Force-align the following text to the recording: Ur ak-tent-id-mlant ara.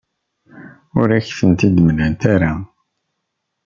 Ur 0.99 1.09
ak-tent-id-mlant 1.17 2.21
ara. 2.33 2.53